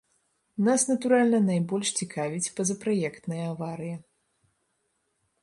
Нас, 0.67 0.81
натуральна, 0.91 1.39
найбольш 1.49 1.87
цікавіць 1.99 2.53
пазапраектная 2.61 3.45
аварыя. 3.51 4.03